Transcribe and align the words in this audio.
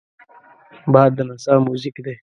باد 0.93 1.11
د 1.15 1.19
نڅا 1.27 1.53
موزیک 1.67 1.95
دی 2.05 2.15